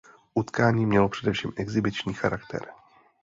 [0.33, 2.71] Utkání mělo především exhibiční charakter.